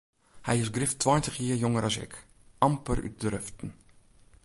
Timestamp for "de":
3.21-3.27